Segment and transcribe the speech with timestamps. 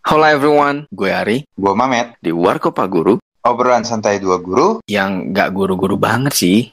[0.00, 4.80] Halo everyone, gue Ari Gua Mamet, di Warkopa Guru obrolan santai dua guru.
[4.88, 6.72] yang gak guru-guru banget sih.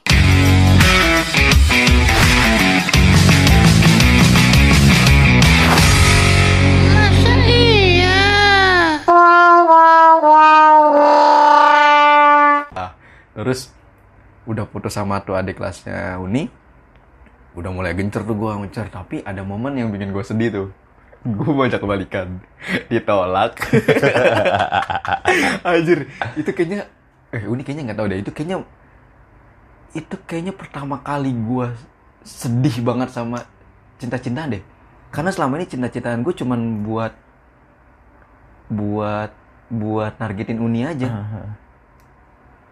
[6.88, 8.16] Masa iya?
[13.36, 13.68] Terus
[14.48, 16.48] udah putus sama tuh adik kelasnya Uni.
[17.52, 20.87] Udah mulai gencer tuh gue gencer, tapi ada momen yang bikin gue sedih tuh.
[21.26, 22.38] Gue baca kebalikan,
[22.86, 23.58] ditolak.
[25.66, 26.06] Anjir,
[26.38, 26.86] itu kayaknya,
[27.34, 28.18] eh Uni kayaknya nggak tahu deh.
[28.22, 28.62] Itu kayaknya,
[29.98, 31.74] itu kayaknya pertama kali gue
[32.22, 33.42] sedih banget sama
[33.98, 34.62] cinta-cintaan deh.
[35.10, 37.12] Karena selama ini cinta-cintaan gue cuman buat,
[38.70, 39.30] buat,
[39.74, 41.08] buat nargetin Uni aja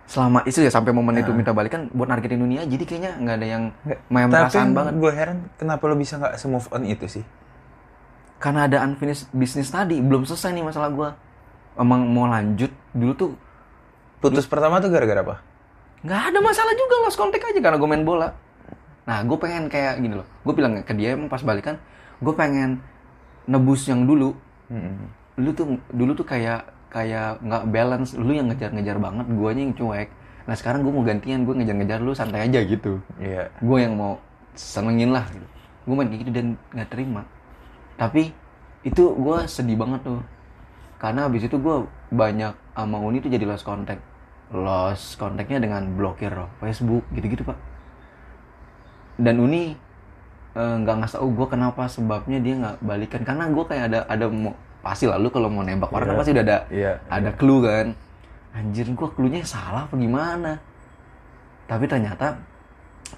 [0.06, 3.46] selama itu ya sampai momen itu minta balikan buat nargetin dunia jadi kayaknya nggak ada
[3.46, 3.62] yang
[4.06, 7.24] main perasaan banget gue heran kenapa lo bisa nggak se-move on itu sih?
[8.36, 11.10] Karena ada unfinished bisnis tadi belum selesai nih masalah gua.
[11.76, 13.30] Emang mau lanjut dulu tuh
[14.16, 15.37] Putus pertama tuh gara-gara apa?
[16.06, 18.30] nggak ada masalah juga lost kontak aja karena gue main bola.
[19.10, 20.28] Nah gue pengen kayak gini loh.
[20.46, 21.82] Gue bilang ke dia emang pas balikan
[22.23, 22.78] gue pengen
[23.51, 24.37] nebus yang dulu.
[24.66, 25.15] Hmm.
[25.37, 28.15] lu tuh dulu tuh kayak kayak nggak balance.
[28.15, 30.09] Lu yang ngejar-ngejar banget guanya yang cuek.
[30.46, 33.02] Nah sekarang gue mau gantian gue ngejar-ngejar lu santai aja gitu.
[33.18, 33.50] Iya.
[33.59, 34.23] gue yang mau
[34.54, 35.46] senengin lah gitu.
[35.90, 37.23] Gue main kayak gitu dan nggak terima
[37.97, 38.33] tapi
[38.83, 40.21] itu gue sedih banget tuh.
[40.97, 41.77] Karena habis itu gue
[42.09, 44.01] banyak sama Uni tuh jadi lost contact.
[44.49, 47.59] Lost contactnya dengan blokir loh Facebook gitu-gitu pak.
[49.17, 49.74] Dan Uni
[50.55, 53.21] eh, nggak ngasih tau gue kenapa sebabnya dia nggak balikan.
[53.24, 56.21] Karena gue kayak ada ada mau pasti lah lu kalau mau nembak orang kan Iya.
[56.23, 56.93] pasti udah ada Iya.
[57.11, 57.87] ada clue kan.
[58.57, 60.57] Anjir gua clue-nya salah apa gimana?
[61.67, 62.39] Tapi ternyata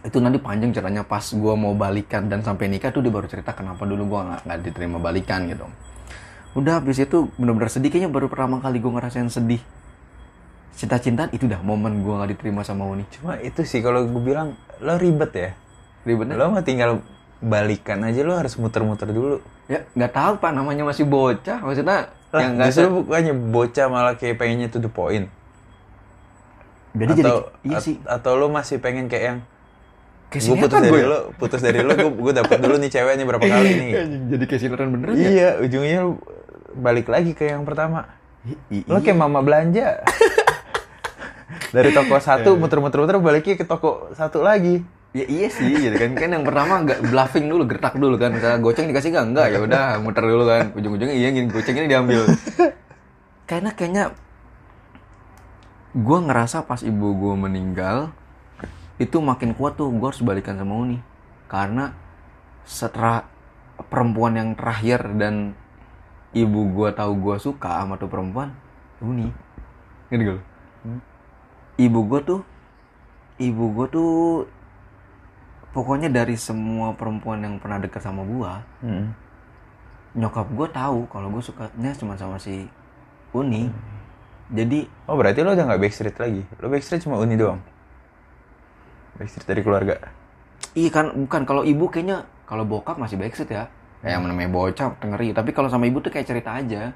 [0.05, 3.51] itu nanti panjang ceritanya pas gua mau balikan dan sampai nikah tuh dia baru cerita
[3.57, 5.67] kenapa dulu gua nggak nggak diterima balikan gitu.
[6.57, 7.91] Udah habis itu benar-benar sedih.
[7.93, 9.61] Kayaknya baru pertama kali gua ngerasain sedih.
[10.79, 13.03] Cinta-cintaan itu dah momen gua nggak diterima sama Uni.
[13.11, 15.51] Cuma itu sih kalau gue bilang lo ribet ya.
[16.07, 16.39] ribetnya?
[16.39, 17.03] Lo mah tinggal
[17.43, 19.43] balikan aja lo harus muter-muter dulu.
[19.67, 20.51] ya nggak tahu pak.
[20.55, 21.59] Namanya masih bocah.
[21.61, 25.27] Maksudnya Lah, yang nggak justru se- bukannya bocah malah kayak pengennya to the point.
[26.97, 27.97] jadi jadi atau, iya at- sih.
[28.03, 29.39] atau lo masih pengen kayak yang
[30.29, 31.09] gue putus sinetron dari ya.
[31.09, 33.91] lo, putus dari lo, gue gue dapet dulu nih cewek nih berapa kali nih.
[34.37, 36.21] Jadi kayak sinetron beneran ya Iya, ujungnya lo
[36.77, 38.05] balik lagi ke yang pertama.
[38.69, 40.05] I- Lo kayak mama belanja.
[41.75, 44.85] Dari toko satu muter-muter-muter baliknya ke toko satu lagi.
[45.17, 48.29] Ya iya sih, gitu kan kan yang pertama nggak bluffing dulu, gertak dulu kan.
[48.29, 49.27] Misalnya goceng dikasih nggak?
[49.33, 50.65] Enggak, ya udah muter dulu kan.
[50.77, 52.29] Ujung-ujungnya iya gini goceng ini diambil.
[53.51, 54.13] Karena kayaknya
[55.97, 58.13] gue ngerasa pas ibu gue meninggal
[58.99, 60.99] itu makin kuat tuh gue harus balikan sama Uni
[61.47, 61.95] karena
[62.67, 63.25] setelah
[63.89, 65.55] perempuan yang terakhir dan
[66.35, 68.53] ibu gue tahu gue suka sama tuh perempuan
[68.99, 69.31] Uni
[70.11, 70.43] ngerti gak lu?
[71.79, 72.41] ibu gue tuh
[73.39, 74.13] ibu gue tuh
[75.71, 79.07] pokoknya dari semua perempuan yang pernah deket sama gue Hmm.
[80.19, 82.67] nyokap gue tahu kalau gue sukanya cuma sama si
[83.31, 83.71] Uni
[84.51, 86.41] jadi Oh berarti lo udah nggak backstreet lagi?
[86.59, 87.61] Lo backstreet cuma Uni doang?
[89.19, 89.95] Backstreet dari keluarga?
[90.79, 91.43] iya kan bukan.
[91.43, 93.65] Kalau ibu kayaknya kalau bokap masih backstreet ya.
[93.99, 95.35] Kayak yang namanya bocah tengeri.
[95.35, 96.95] Tapi kalau sama ibu tuh kayak cerita aja.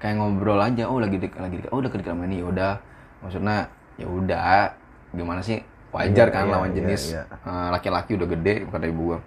[0.00, 0.88] Kayak ngobrol aja.
[0.88, 2.40] Oh lagi deket lagi deket oh udah deket sama ini.
[2.40, 2.72] Ya udah.
[3.20, 3.56] Maksudnya
[4.00, 4.72] ya udah.
[5.12, 5.60] Gimana sih?
[5.88, 7.22] Wajar Iya, kan iya, lawan iya, jenis iya.
[7.24, 9.18] eh, laki-laki udah gede kata ibu gua.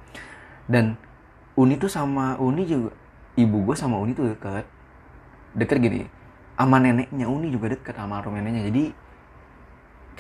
[0.70, 0.94] Dan
[1.58, 2.94] Uni tuh sama Uni juga
[3.36, 4.66] ibu gue sama Uni tuh deket.
[5.58, 6.06] Deket gini.
[6.56, 8.70] Sama neneknya Uni juga deket sama almarhum neneknya.
[8.70, 8.84] Jadi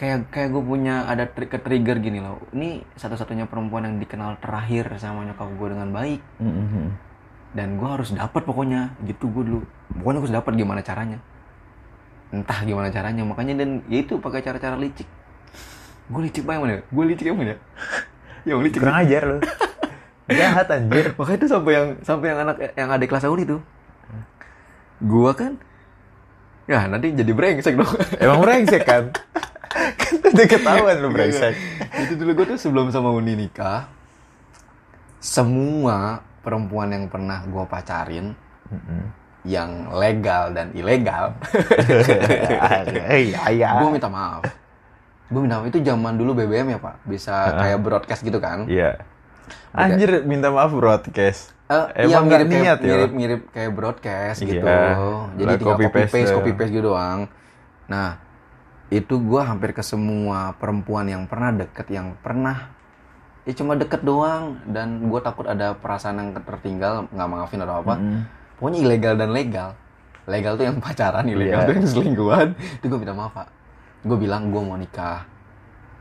[0.02, 2.42] kayak kayak gue punya ada tri- ke trigger gini loh.
[2.58, 6.22] Ini satu-satunya perempuan yang dikenal terakhir sama nyokap gue dengan baik.
[6.42, 6.98] Hmm,
[7.54, 8.98] dan gue harus dapat pokoknya.
[9.06, 9.62] Gitu gue dulu.
[10.02, 11.22] Pokoknya gue harus dapat gimana caranya.
[12.34, 13.22] Entah gimana caranya.
[13.22, 15.06] Makanya dan ya itu pakai cara-cara licik.
[16.10, 17.58] Gue licik banget mana gue licik yang mana ya?
[18.58, 19.38] Licik Kurang ajar lo.
[20.32, 21.14] Jahat anjir.
[21.20, 23.60] makanya itu sampai yang sampai yang anak yang adik kelas Uni tuh
[25.02, 25.58] gua kan
[26.70, 27.90] ya nanti jadi brengsek dong.
[28.22, 29.12] Emang brengsek kan?
[30.34, 31.54] udah ketahuan lo brengsek.
[32.00, 33.88] itu dulu gue tuh sebelum sama Uni nikah
[35.18, 38.34] semua perempuan yang pernah gue pacarin
[39.44, 41.34] yang legal dan ilegal
[43.12, 43.70] Iya, iya.
[43.78, 44.42] gue minta maaf
[45.28, 49.02] gue minta maaf itu zaman dulu BBM ya pak bisa kayak broadcast gitu kan Iya.
[49.72, 51.52] Anjir, minta maaf broadcast.
[51.68, 52.96] Eh, Emang nggak mirip niat kayak, ya?
[52.96, 54.48] mirip mirip kayak broadcast Iya.
[54.50, 54.68] gitu.
[55.34, 56.32] Jadi tinggal copy copy paste, paste.
[56.36, 57.20] copy paste gitu doang.
[57.88, 58.20] Nah,
[58.92, 62.70] itu gua hampir ke semua perempuan yang pernah deket, yang pernah
[63.42, 67.98] ya cuma deket doang dan gue takut ada perasaan yang tertinggal nggak maafin atau apa.
[67.98, 68.22] Mm.
[68.60, 69.70] Pokoknya ilegal dan legal.
[70.30, 71.68] legal tuh yang pacaran ilegal Iya.
[71.68, 73.50] tuh yang selingkuhan itu gue minta maaf pak
[74.02, 75.26] gue bilang gue mau nikah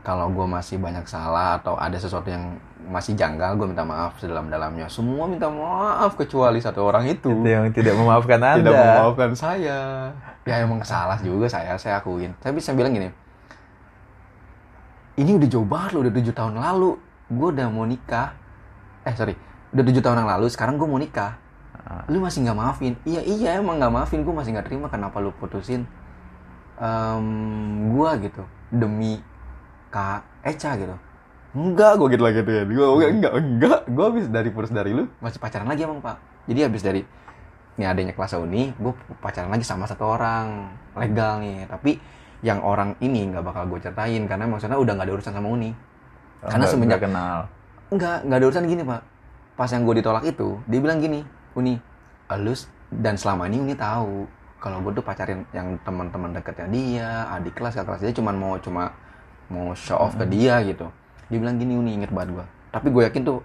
[0.05, 2.53] kalau gue masih banyak salah atau ada sesuatu yang
[2.89, 4.89] masih janggal gue minta maaf sedalam-dalamnya.
[4.89, 7.29] Semua minta maaf kecuali satu orang itu.
[7.29, 8.57] Itu yang tidak memaafkan Anda.
[8.63, 9.79] tidak memaafkan saya.
[10.47, 12.33] Ya emang salah juga saya saya akuin.
[12.41, 13.11] Tapi saya bilang gini
[15.19, 16.91] ini udah jauh banget loh udah tujuh tahun lalu.
[17.31, 18.33] Gue udah mau nikah.
[19.05, 19.35] Eh sorry
[19.71, 21.39] udah tujuh tahun yang lalu sekarang gue mau nikah.
[21.81, 22.05] Ah.
[22.13, 22.93] lu masih nggak maafin?
[23.07, 24.21] Iya iya emang nggak maafin.
[24.25, 25.87] Gue masih nggak terima kenapa lu putusin.
[26.81, 27.25] Em
[27.93, 28.43] gue gitu
[28.73, 29.21] demi
[29.91, 30.95] kak Eca gitu
[31.51, 32.63] enggak gue gitu lagi tuh ya.
[32.63, 33.79] Gue enggak enggak.
[33.91, 35.07] Gue habis dari putus dari lu.
[35.19, 36.17] Masih pacaran lagi emang pak.
[36.47, 37.01] Jadi habis dari
[37.79, 40.71] ini adanya kelas uni gue pacaran lagi sama satu orang.
[40.95, 41.67] Legal nih.
[41.67, 41.99] Tapi
[42.41, 45.71] yang orang ini nggak bakal gue ceritain karena maksudnya udah nggak ada urusan sama uni.
[46.41, 47.39] Karena Nggak- semenjak- nggak kenal.
[47.91, 49.01] Enggak, enggak ada urusan gini pak.
[49.53, 51.21] Pas yang gue ditolak itu, dia bilang gini,
[51.53, 51.75] Uni,
[52.31, 54.25] halus dan selama ini Uni tahu
[54.57, 58.55] kalau gue tuh pacarin yang teman-teman deketnya dia, adik kelas, kakak kelas dia cuma mau
[58.57, 58.95] cuma
[59.51, 60.87] mau show off ke dia gitu.
[61.31, 62.45] Dia bilang gini Uni inget banget gue.
[62.69, 63.39] Tapi gue yakin tuh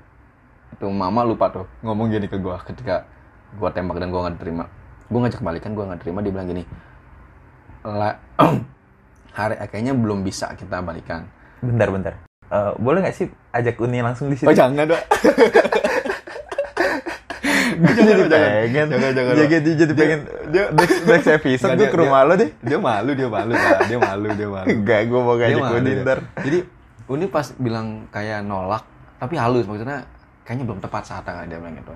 [0.75, 3.07] itu mama lupa tuh ngomong gini ke gue ketika
[3.55, 4.67] gue tembak dan gue nggak terima.
[5.07, 6.19] Gue ngajak balikan, gue nggak terima.
[6.19, 6.63] Dia bilang gini,
[7.87, 8.19] La,
[9.39, 11.31] hari kayaknya belum bisa kita balikan.
[11.63, 12.15] Bentar, bentar.
[12.47, 14.51] Eh, boleh nggak sih ajak Uni langsung di sini?
[14.51, 15.03] Oh jangan dok.
[17.77, 18.87] Gue jadi pengen.
[18.89, 20.21] jangan, jangan, Jadi, jadi, pengen.
[20.49, 22.51] dia- next, next episode gue ke rumah dia- lo deh.
[22.65, 23.53] Dia malu, dia malu.
[23.85, 24.67] Dia malu, dia malu.
[24.71, 26.03] Enggak, gue mau Uni dia.
[26.03, 26.19] ntar.
[26.41, 26.59] Jadi
[27.07, 28.83] Uni pas bilang kayak nolak,
[29.23, 30.03] tapi halus maksudnya
[30.43, 31.93] kayaknya belum tepat saatnya kayak dia bilang gitu.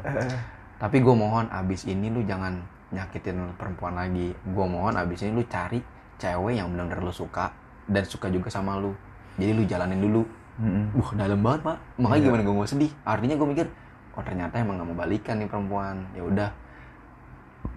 [0.79, 2.63] Tapi gue mohon abis ini lu jangan
[2.95, 4.31] nyakitin perempuan lagi.
[4.55, 5.83] Gue mohon abis ini lu cari
[6.17, 7.51] cewek yang benar-benar lu suka
[7.91, 8.95] dan suka juga sama lu.
[9.35, 10.23] Jadi lu jalanin dulu.
[10.61, 10.95] Mm-mm.
[10.95, 11.77] Wah dalam banget pak.
[11.99, 12.27] Makanya Iya.
[12.31, 12.93] gimana gue mau sedih.
[13.03, 13.67] Artinya gue mikir,
[14.15, 15.97] oh ternyata emang gak mau balikan nih perempuan.
[16.13, 16.51] Ya udah.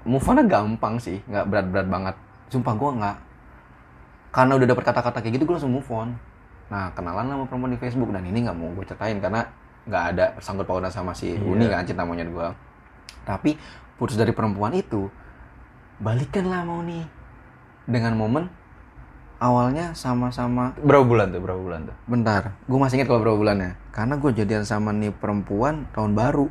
[0.03, 2.15] Move on gampang sih, nggak berat-berat banget.
[2.51, 3.17] Sumpah gue nggak.
[4.35, 6.11] Karena udah dapet kata-kata kayak gitu gue langsung move on.
[6.73, 9.45] Nah kenalan sama perempuan di Facebook dan ini nggak mau gue ceritain karena
[9.85, 11.45] nggak ada sangkut pautan sama si Iya.
[11.45, 12.47] Uni kan cinta monyet gue.
[13.29, 13.53] Tapi
[14.01, 15.05] putus dari perempuan itu,
[16.01, 17.05] balikan lah mau nih
[17.85, 18.49] dengan momen
[19.37, 21.43] awalnya sama-sama Berapa bulan tuh?
[21.43, 21.95] Berapa bulan tuh?
[22.09, 23.77] Bentar, gue masih ingat kalau berapa bulannya.
[23.93, 26.49] Karena gue jadian sama nih perempuan tahun baru.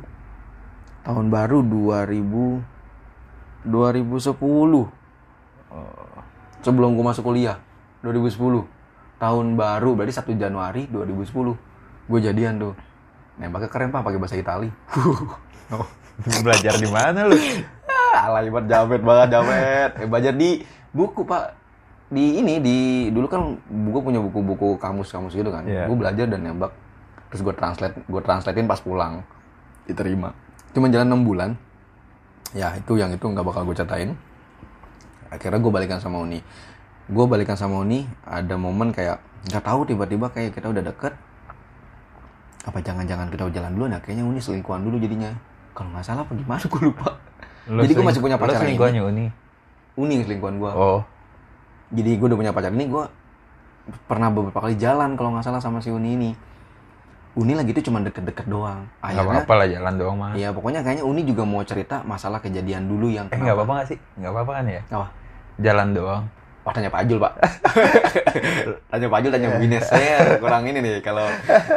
[1.03, 2.63] Tahun baru 2000
[3.67, 4.87] 2010.
[6.63, 7.59] Sebelum gue masuk kuliah
[8.07, 8.72] 2010.
[9.21, 12.09] Tahun baru berarti 1 Januari 2010.
[12.09, 12.73] Gue jadian tuh.
[13.39, 14.69] Nembaknya keren pak pakai bahasa Itali.
[15.73, 15.87] oh.
[16.45, 17.37] Belajar di mana lu?
[17.89, 19.91] Ah, alay banget jamet banget jamet.
[19.97, 20.61] Eh, belajar di
[20.93, 21.57] buku pak.
[22.13, 22.77] Di ini di
[23.09, 25.65] dulu kan gue punya buku-buku kamus-kamus gitu kan.
[25.65, 25.89] Iya.
[25.89, 26.69] Gue belajar dan nembak.
[27.33, 29.25] Terus gue translate, gue translatein pas pulang.
[29.89, 30.37] Diterima.
[30.77, 31.49] Cuma jalan 6 bulan.
[32.53, 34.13] Ya itu yang itu nggak bakal gue ceritain.
[35.33, 36.37] Akhirnya gue balikan sama Uni.
[37.11, 39.19] Gue balikan sama Uni ada momen kayak
[39.51, 41.13] nggak tahu tiba-tiba kayak kita udah deket.
[42.63, 43.85] Apa jangan-jangan kita jalan dulu?
[43.91, 45.35] Nah kayaknya Uni selingkuhan dulu jadinya.
[45.75, 47.09] Kalau nggak salah apa gimana gue lupa.
[47.67, 48.79] Lu Jadi gue masih punya pacar ini.
[48.79, 49.25] Uni.
[49.99, 50.71] Uni selingkuhan gue.
[50.71, 51.03] Oh.
[51.91, 53.03] Jadi gue udah punya pacar ini gue
[54.07, 56.31] pernah beberapa kali jalan kalau nggak salah sama si Uni ini.
[57.33, 58.87] Uni lagi itu cuma deket-deket doang.
[59.01, 60.31] Nggak Akhirnya, apa-apa lah jalan doang mah.
[60.37, 63.87] ya pokoknya kayaknya Uni juga mau cerita masalah kejadian dulu yang Eh nggak apa-apa nggak
[63.91, 63.97] sih?
[64.21, 64.81] Nggak apa-apa kan ya?
[64.87, 65.07] Apa?
[65.59, 66.23] Jalan doang.
[66.63, 67.33] Oh, tanya Pak Ajul, Pak.
[68.89, 69.83] tanya Pak Ajul, tanya Bu Ines.
[69.83, 71.27] Saya kurang ini nih, kalau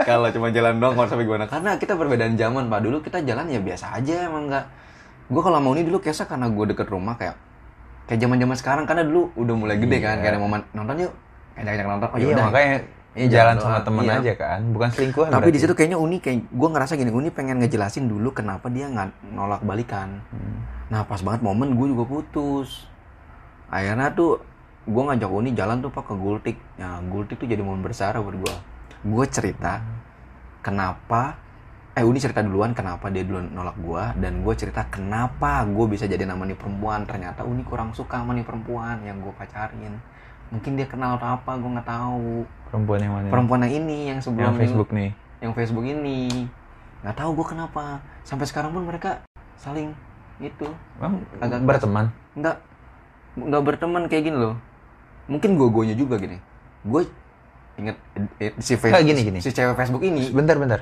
[0.05, 1.45] kalau cuma jalan doang, kalau sampai gimana.
[1.45, 2.81] Karena kita perbedaan zaman, Pak.
[2.81, 4.65] Dulu kita jalan ya biasa aja, emang nggak.
[5.27, 7.35] Gue kalau mau ini dulu kesah karena gue deket rumah kayak
[8.07, 10.23] kayak zaman zaman sekarang karena dulu udah mulai gede kan Iya.
[10.23, 11.13] kayak ada momen nonton yuk
[11.53, 12.45] ngajak-ngajak nonton oh iya yaudah.
[12.47, 12.77] makanya
[13.11, 14.15] Iya, jalan jalan sama temen Iya.
[14.15, 15.31] aja kan, bukan selingkuhan.
[15.35, 18.87] tapi di situ kayaknya Uni kayak gue ngerasa gini Uni pengen ngejelasin dulu kenapa dia
[18.87, 20.63] nggak nolak balikan Hmm.
[20.87, 22.87] nah pas banget momen gue juga putus
[23.67, 24.39] akhirnya tuh
[24.87, 26.57] gue ngajak Uni jalan tuh pak ke Gultik.
[26.79, 28.55] Nah Gultik tuh jadi momen bersejarah buat gue
[29.07, 29.83] gue cerita
[30.63, 31.39] kenapa
[31.97, 36.07] eh Uni cerita duluan kenapa dia duluan nolak gue dan gue cerita kenapa gue bisa
[36.07, 37.03] jadi nama nih perempuan.
[37.03, 39.99] Ternyata Uni kurang suka sama nih perempuan yang gue pacarin.
[40.55, 42.47] Mungkin dia kenal atau apa gue nggak tahu.
[42.71, 43.29] Perempuan yang mana?
[43.31, 45.11] perempuan yang ini yang sebelum yang Facebook nih.
[45.43, 46.47] yang Facebook ini.
[47.03, 47.99] Nggak tahu gue kenapa.
[48.23, 49.27] Sampai sekarang pun mereka
[49.59, 49.91] saling
[50.39, 50.69] itu.
[51.03, 52.15] Emang Agak- berteman.
[52.39, 52.57] nggak.
[53.37, 54.57] Nggak berteman kayak gini loh
[55.27, 56.39] mungkin gue gonya juga gini
[56.83, 57.03] gue
[57.77, 57.97] inget
[58.39, 59.39] eh, si Facebook gini, gini.
[59.43, 60.81] si cewek Facebook ini Bentar, bentar.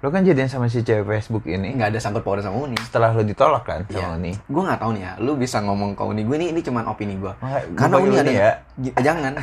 [0.00, 3.12] Lo kan jadian sama si cewek Facebook ini nggak ada sangkut pautnya sama Uni setelah
[3.12, 4.32] lo ditolak kan sama Uni.
[4.32, 7.14] gue nggak tahu nih ya lu bisa ngomong ke Uni gue ini ini cuman opini
[7.20, 7.32] gue
[7.76, 8.50] karena Uni ada ya.
[8.96, 9.36] Jangan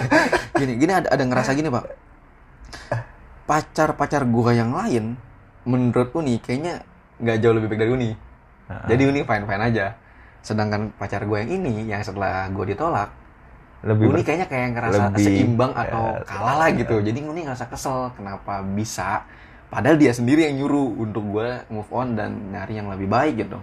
[0.58, 1.84] gini gini ada ada ngerasa gini pak
[3.46, 5.14] pacar pacar gue yang lain
[5.62, 6.82] menurut Uni kayaknya
[7.20, 8.10] nggak jauh lebih baik dari Uni
[8.66, 8.86] Heeh.
[8.90, 9.86] Jadi Uni fine fine aja.
[10.40, 13.12] sedangkan pacar gue yang ini yang setelah gue ditolak
[13.80, 16.96] lebih Uni ber- kayaknya kayak ngerasa lebih- seimbang atau ya, kalah lah gitu.
[16.98, 19.24] Jadi Uni ngerasa kesel kenapa bisa?
[19.66, 23.56] Padahal dia sendiri yang nyuruh untuk gue move on dan nyari yang lebih baik gitu.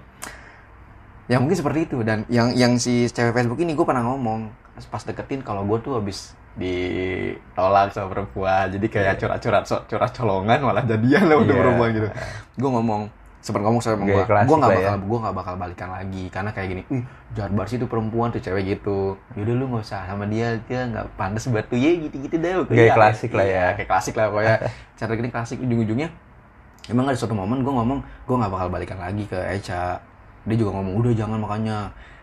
[1.28, 2.00] Ya mungkin seperti itu.
[2.02, 4.48] Dan yang yang si cewek Facebook ini gue pernah ngomong
[4.88, 8.72] pas deketin kalau gue tuh habis ditolak sama perempuan.
[8.72, 11.62] Jadi kayak curhat-curhat so- curhat colongan malah jadian lah untuk Iya.
[11.62, 12.08] perempuan gitu.
[12.56, 13.02] Gue ngomong
[13.48, 14.92] sempat ngomong sama gue gue nggak lah ya.
[14.92, 18.28] bakal gue nggak bakal balikan lagi karena kayak gini ih jahat banget sih tuh perempuan
[18.36, 19.16] tuh cewek gitu.
[19.40, 22.68] Yaudah lu nggak usah sama dia dia nggak pantas buat tuh ya gitu gitu deh
[22.76, 23.68] ya, klasik lah iya, ya.
[23.80, 24.58] kayak klasik lah pokoknya.
[25.00, 26.12] Cara gini klasik ujung-ujungnya
[26.92, 30.00] emang ada suatu momen gue ngomong gue nggak bakal balikan lagi ke Echa
[30.48, 31.78] dia juga ngomong udah jangan makanya.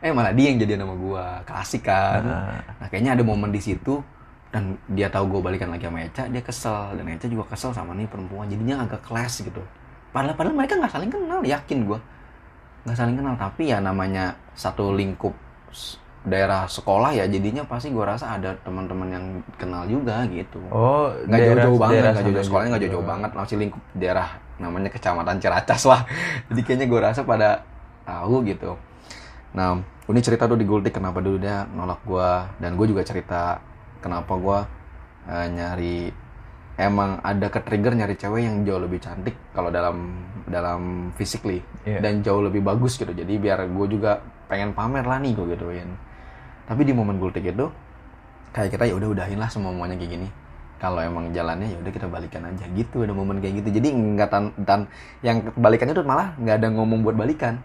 [0.04, 2.20] Eh malah dia yang jadian sama gue klasik kan.
[2.20, 2.60] Nah.
[2.80, 4.04] nah kayaknya ada momen di situ
[4.52, 7.00] dan dia tahu gue balikan lagi sama Echa dia kesel.
[7.00, 9.64] Dan Echa juga kesel sama nih perempuan jadinya agak kelas gitu
[10.14, 11.98] padahal padahal mereka nggak saling kenal yakin gue
[12.86, 15.34] nggak saling kenal tapi ya namanya satu lingkup
[16.24, 19.26] daerah sekolah ya jadinya pasti gue rasa ada teman-teman yang
[19.60, 20.56] kenal juga gitu.
[20.72, 22.92] Oh, nggak jauh-jauh banget nggak jauh-jauh sekolahnya nggak juga.
[22.96, 26.00] jauh-jauh banget masih lingkup daerah namanya kecamatan Ciracas lah.
[26.48, 27.60] Jadi kayaknya gue rasa pada
[28.08, 28.80] tahu gitu.
[29.52, 32.30] Nah ini cerita tuh di Gultik kenapa dulu dia nolak gue
[32.64, 33.60] dan gue juga cerita
[34.00, 34.58] kenapa gue
[35.28, 36.23] eh, nyari
[36.74, 41.62] emang ada ke trigger nyari cewek yang jauh lebih cantik kalau dalam dalam physically.
[41.84, 42.00] Iya.
[42.00, 43.12] dan jauh lebih bagus gitu.
[43.12, 45.88] Jadi biar gue juga pengen pamer lah nih gue gituin.
[46.64, 47.68] Tapi di momen Gultik itu
[48.56, 50.28] kayak kita ya udah udahin lah semua semuanya kayak gini.
[50.80, 52.64] Kalau emang jalannya ya udah kita balikan aja.
[52.72, 53.68] Gitu ada momen kayak gitu.
[53.80, 54.80] Jadi nggak tan, tan
[55.20, 57.60] yang balikannya tuh malah nggak ada ngomong buat balikan.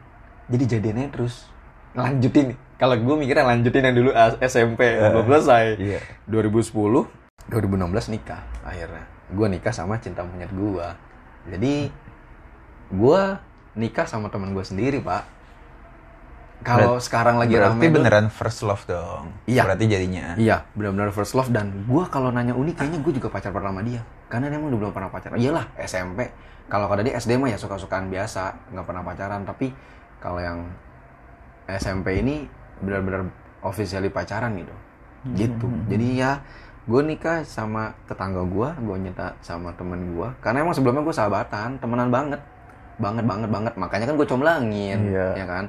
[0.52, 1.48] Jadi jadiannya terus
[1.96, 2.60] lanjutin.
[2.80, 5.66] Kalau gue mikirnya lanjutin yang dulu SMP belum selesai.
[5.80, 6.00] Iya.
[6.28, 10.88] 2010 2016 nikah akhirnya gue nikah sama cinta monyet gue
[11.50, 11.74] jadi
[12.90, 13.22] gue
[13.78, 15.40] nikah sama teman gue sendiri pak
[16.60, 19.32] kalau sekarang lagi Berarti rame beneran first love dong.
[19.48, 19.64] Iya.
[19.64, 20.36] Berarti jadinya.
[20.36, 24.04] Iya, benar-benar first love dan gua kalau nanya Uni kayaknya gue juga pacar pertama dia.
[24.28, 25.40] Karena dia emang udah belum pernah pacaran.
[25.40, 26.28] Iyalah, SMP.
[26.68, 29.42] Kalau kata dia SD mah ya suka-sukaan biasa, nggak pernah pacaran.
[29.48, 29.72] Tapi
[30.20, 30.68] kalau yang
[31.80, 32.44] SMP ini
[32.84, 33.32] benar-benar
[33.64, 34.76] officially pacaran gitu.
[35.40, 35.68] Gitu.
[35.88, 36.44] Jadi ya
[36.90, 40.34] gue nikah sama tetangga gua, gue nyita sama temen gua.
[40.42, 42.42] Karena emang sebelumnya gue sahabatan, temenan banget.
[42.98, 43.74] Banget, banget, banget.
[43.78, 45.38] Makanya kan gue comblangin, Iya.
[45.38, 45.66] ya kan.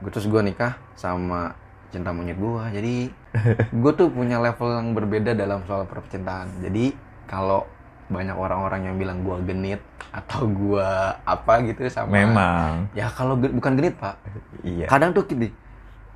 [0.00, 1.52] Gue terus gue nikah sama
[1.92, 2.72] cinta monyet gua.
[2.72, 3.12] Jadi
[3.84, 6.48] gue tuh punya level yang berbeda dalam soal percintaan.
[6.64, 6.96] Jadi
[7.28, 7.68] kalau
[8.08, 9.80] banyak orang-orang yang bilang gua genit
[10.12, 12.92] atau gua apa gitu sama Memang.
[12.92, 14.20] ya kalau bukan genit pak
[14.60, 14.84] Iya.
[14.84, 15.48] kadang tuh gini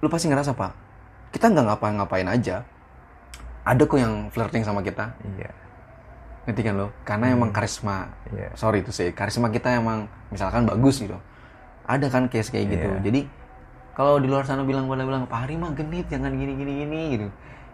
[0.04, 0.76] lu pasti ngerasa pak
[1.32, 2.68] kita nggak ngapa-ngapain aja
[3.66, 5.10] ada kok yang flirting sama kita.
[5.26, 5.50] Iya.
[6.46, 6.94] ngerti kan lo?
[7.02, 8.14] Karena emang karisma.
[8.30, 8.54] Iya.
[8.54, 11.18] sorry itu sih karisma kita emang misalkan bagus gitu.
[11.90, 12.86] Ada kan case kayak gitu.
[12.86, 13.02] Iya.
[13.02, 13.20] jadi
[13.98, 17.00] kalau di luar sana bilang pada bilang Pak Hari mah genit jangan gini gini gini
[17.18, 17.26] gitu.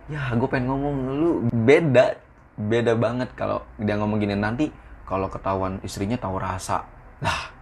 [0.09, 2.17] Ya gue pengen ngomong lu beda
[2.57, 4.33] beda banget kalau dia ngomong gini.
[4.33, 4.73] Nanti
[5.05, 6.89] kalau ketahuan istrinya tahu rasa.
[7.21, 7.53] Lah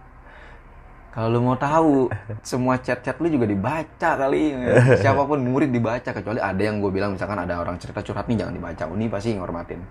[1.11, 2.07] kalau lu mau tahu
[2.39, 4.55] semua chat-chat lu juga dibaca kali.
[5.03, 8.39] Siapa pun murid dibaca kecuali ada yang gue bilang misalkan ada orang cerita curhat nih
[8.39, 8.83] jangan dibaca.
[8.87, 9.81] Uni pasti ngormatin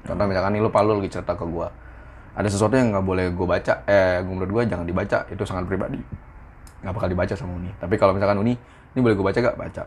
[0.00, 1.68] contoh misalkan nih lu palu lagi cerita ke gue
[2.32, 5.18] ada sesuatu yang nggak boleh gue baca eh menurut gue jangan dibaca.
[5.28, 6.00] Itu sangat pribadi.
[6.80, 7.70] Nggak bakal dibaca sama Uni.
[7.76, 8.56] Tapi kalau misalkan Uni
[8.96, 9.82] ini boleh gue baca gak baca.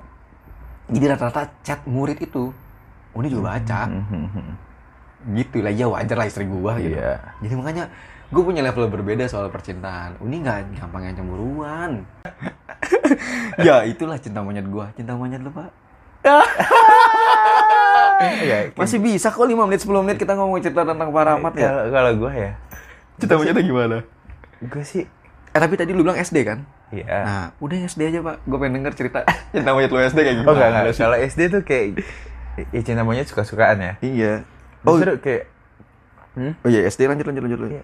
[0.94, 2.54] Jadi rata-rata chat murid itu
[3.18, 3.90] Uni juga baca.
[5.24, 7.00] Gitu lah ya wajar lah istri gue gitu.
[7.00, 7.16] Iya.
[7.40, 7.84] jadi makanya
[8.34, 10.18] gue punya level berbeda soal percintaan.
[10.18, 11.92] Uni nggak gampang yang cemburuan.
[13.62, 15.70] Ya itulah cinta monyet gue cinta monyet lu pak.
[18.24, 18.72] Iya.
[18.80, 21.92] masih bisa kok 5 menit 10 menit kita ngomong cerita tentang Pak Rahmat ya?
[21.92, 22.52] Kalau gue ya,
[23.20, 23.98] cinta monyetnya gimana?
[24.64, 25.04] gue sih
[25.54, 26.64] eh tapi tadi lu bilang SD kan?
[26.94, 27.20] Iya.
[27.26, 28.36] nah udah SD aja pak.
[28.48, 29.20] Gue pengen denger cerita
[29.54, 30.50] cinta monyet lu SD kayak gimana.
[30.50, 30.96] oh enggak enggak.
[30.96, 31.88] Kalau SD tuh kayak
[32.72, 33.94] ya cinta monyet suka-sukaan ya.
[34.00, 34.34] iya.
[34.88, 35.44] Oh, oh Justru kayak
[36.40, 36.54] hmm?
[36.64, 37.60] oh iya SD lanjut lanjut lanjut.
[37.76, 37.84] Iya.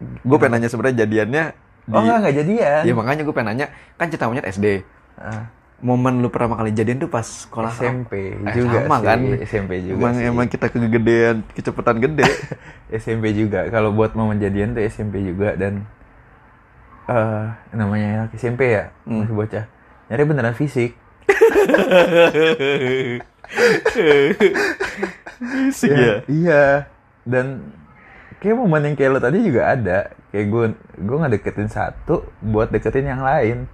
[0.00, 1.44] Gue pengen nanya sebenarnya jadiannya
[1.80, 2.80] di Oh enggak enggak jadian.
[2.82, 4.82] ya makanya gue pengen nanya kan cinta monyet SD
[5.16, 5.46] Ah,
[5.78, 9.04] momen lu pertama kali jadian tuh pas sekolah SMP Eh, juga sama sih.
[9.04, 10.26] kan SMP juga emang sih.
[10.26, 12.26] emang kita kegedean kecepatan gede
[12.94, 13.66] SMP juga.
[13.66, 15.86] Kalau buat momen jadian tuh SMP juga dan
[17.06, 19.22] eh namanya anak SMP ya, Hmm.
[19.22, 19.64] masih bocah.
[20.06, 20.90] Nyari beneran fisik.
[25.40, 26.62] Fisik Ya, Iya.
[27.22, 27.70] Dan
[28.40, 29.98] kayak momen yang kayak lo tadi juga ada.
[30.28, 30.64] Kayak gue
[30.98, 33.68] gue ngedeketin satu buat deketin yang lain.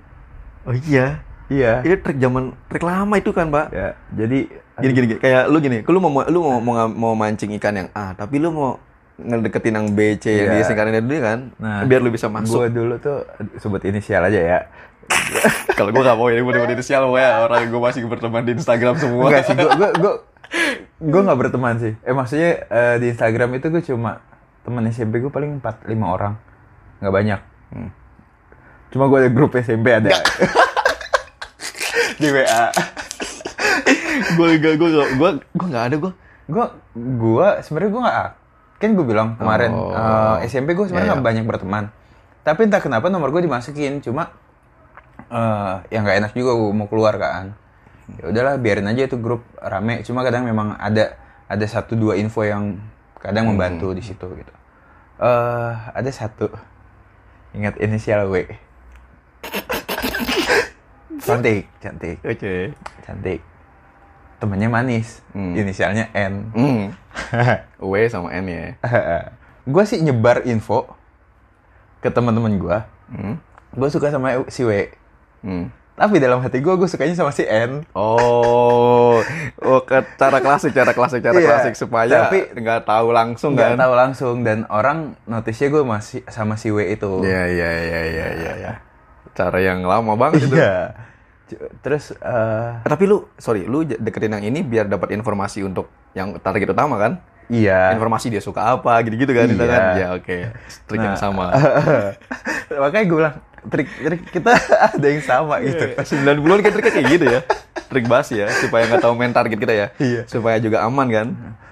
[0.63, 1.79] oh iya Iya.
[1.81, 5.17] ini trik zaman trik lama itu kan pak Ya, jadi gini gini, gini.
[5.17, 8.37] kayak lu gini lu mau mau- lu mau mau, mau mancing ikan yang A tapi
[8.37, 8.83] lu mau
[9.17, 10.61] ngedeketin yang B, C yang Iya.
[10.61, 11.39] disingkatin dulu kan.
[11.57, 12.59] Nah, biar lu bisa masuk.
[12.59, 13.25] Gue dulu tuh
[13.57, 14.59] sebut inisial aja ya.
[15.79, 19.25] Kalau gue gak mau ini bener-bener inisial pokoknya orang gue masih berteman di Instagram semua.
[19.25, 20.13] Enggak sih, gue gue gue
[21.01, 21.93] gue nggak berteman sih.
[21.97, 24.19] Eh maksudnya eh, di Instagram itu gue cuma
[24.67, 26.35] teman SMP gue paling 4 5 orang.
[26.99, 27.41] nggak banyak.
[27.71, 27.91] Hmm.
[28.91, 30.11] Cuma gue ada grup SMP ada.
[32.21, 32.65] di WA.
[34.27, 36.13] gue gak gue gak gue gue gak ada gue.
[36.47, 36.65] Gue
[36.97, 38.29] gue sebenarnya gue nggak
[38.77, 40.37] kan gue bilang kemarin Oh.
[40.37, 41.85] eh, SMP gue sebenarnya Iya, nggak banyak berteman.
[42.43, 44.35] Tapi entah kenapa nomor gue dimasukin cuma
[45.31, 47.55] eh yang nggak enak juga gue mau keluar kan.
[48.21, 50.03] Ya udahlah biarin aja itu grup rame.
[50.03, 52.79] Cuma kadang memang ada ada satu dua info yang
[53.19, 54.53] kadang membantu di situ gitu.
[55.17, 56.53] eh ada satu
[57.53, 58.45] ingat inisial W.
[61.27, 62.77] cantik, cantik, Oke.
[63.03, 63.41] cantik.
[64.37, 65.57] Temennya manis, Hmm.
[65.57, 66.35] inisialnya N.
[66.53, 66.83] Hmm.
[67.91, 68.65] W sama N ya.
[69.73, 70.85] gue sih nyebar info
[71.99, 72.79] ke teman-teman gue.
[73.09, 73.35] Hmm.
[73.73, 74.93] Gue suka sama si W.
[75.41, 75.73] Hmm.
[75.97, 77.81] Tapi dalam hati gue, gue sukanya sama si N.
[77.91, 79.17] Oh,
[79.59, 81.49] oh ke cara klasik, cara klasik, cara Iya.
[81.51, 83.79] klasik supaya Tapi- nggak tahu langsung Nggak kan?
[83.81, 87.25] tahu langsung dan orang notisnya gue masih sama si W itu.
[87.25, 88.73] Iya, iya, iya, iya, iya, iya.
[89.33, 90.55] Cara yang lama banget itu.
[90.55, 90.93] Iya.
[91.47, 95.89] C- Terus eh, Eh, Tapi lu, sorry, lu deketin yang ini biar dapat informasi untuk
[96.13, 97.25] yang target utama kan?
[97.47, 97.95] iya.
[97.95, 99.47] Informasi dia suka apa, gitu-gitu kan?
[99.47, 99.71] Itu Iya.
[99.71, 99.83] kan?
[99.97, 100.37] Ya oke,
[100.85, 101.23] trik yang Nah.
[101.23, 101.47] sama.
[102.85, 103.37] Makanya gue bilang
[103.67, 104.53] trik trik kita
[104.93, 105.95] ada yang sama gitu.
[105.95, 107.41] 90-an kan triknya kayak gitu ya.
[107.87, 109.87] Trik basi ya, supaya nggak tahu main target kita ya.
[109.97, 110.23] Iya.
[110.27, 111.27] Supaya juga aman kan?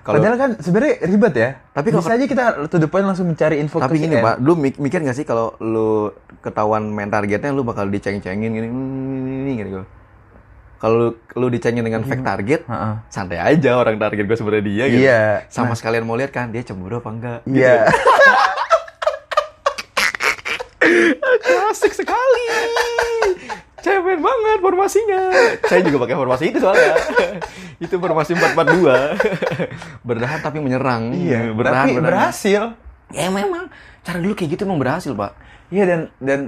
[0.05, 1.51] Kalau Padahal kan sebenarnya ribet ya.
[1.73, 4.23] Tapi kalau- bisa aja kita to the point langsung mencari info Tapi gini N.
[4.23, 8.69] pak, lu mik- mikir gak sih kalau lu ketahuan main targetnya lu bakal diceng-cengin gini,
[8.69, 9.81] hmm, gitu.
[10.77, 12.95] Kalau lu, lu dicengin dengan fake target, Heeh.
[13.09, 15.03] santai aja orang target gue sebenarnya dia gitu.
[15.03, 15.23] Iya.
[15.49, 17.41] Sama sekalian mau lihat kan dia cemburu apa enggak.
[17.49, 17.89] Iya.
[21.95, 22.47] Klasik sekali.
[23.87, 25.23] Cemen banget formasinya.
[25.63, 26.99] Saya juga pakai formasi itu soalnya.
[27.79, 30.03] itu formasi 442.
[30.03, 31.15] bertahan tapi menyerang.
[31.15, 31.55] Iya.
[31.55, 32.75] bertahan, Tapi berhasil.
[33.15, 33.71] Ya memang
[34.03, 35.39] cara dulu kayak gitu emang berhasil, Pak.
[35.71, 36.41] Iya dan dan